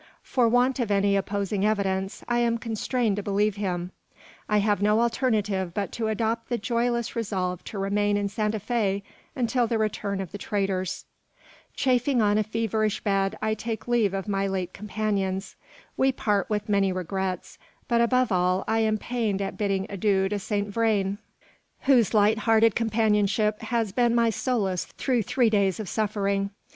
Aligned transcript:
For 0.23 0.47
want 0.49 0.79
of 0.79 0.89
any 0.89 1.15
opposing 1.15 1.63
evidence, 1.63 2.23
I 2.27 2.39
am 2.39 2.57
constrained 2.57 3.17
to 3.17 3.21
believe 3.21 3.57
him. 3.57 3.91
I 4.49 4.57
have 4.57 4.81
no 4.81 4.99
alternative 4.99 5.75
but 5.75 5.91
to 5.91 6.07
adopt 6.07 6.49
the 6.49 6.57
joyless 6.57 7.15
resolve 7.15 7.63
to 7.65 7.77
remain 7.77 8.17
in 8.17 8.27
Santa 8.27 8.59
Fe 8.59 9.03
until 9.35 9.67
the 9.67 9.77
return 9.77 10.19
of 10.19 10.31
the 10.31 10.39
traders. 10.39 11.05
Chafing 11.75 12.19
on 12.19 12.39
a 12.39 12.43
feverish 12.43 13.03
bed, 13.03 13.37
I 13.43 13.53
take 13.53 13.87
leave 13.87 14.15
of 14.15 14.27
my 14.27 14.47
late 14.47 14.73
companions. 14.73 15.55
We 15.95 16.11
part 16.11 16.49
with 16.49 16.67
many 16.67 16.91
regrets; 16.91 17.59
but, 17.87 18.01
above 18.01 18.31
all, 18.31 18.63
I 18.67 18.79
am 18.79 18.97
pained 18.97 19.39
at 19.39 19.55
bidding 19.55 19.85
adieu 19.87 20.29
to 20.29 20.39
Saint 20.39 20.69
Vrain, 20.69 21.19
whose 21.81 22.15
light 22.15 22.39
hearted 22.39 22.73
companionship 22.73 23.61
has 23.61 23.91
been 23.91 24.15
my 24.15 24.31
solace 24.31 24.85
through 24.85 25.21
three 25.21 25.51
days 25.51 25.79
of 25.79 25.87
suffering. 25.87 26.49